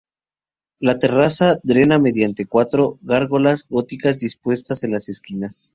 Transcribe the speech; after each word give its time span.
La 0.79 0.97
terraza 0.97 1.59
drena 1.61 1.99
mediante 1.99 2.47
cuatro 2.47 2.93
gárgolas 3.03 3.67
góticas 3.69 4.17
dispuestas 4.17 4.83
en 4.83 4.93
las 4.93 5.09
esquinas. 5.09 5.69